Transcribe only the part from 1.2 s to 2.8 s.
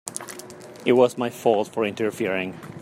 fault for interfering.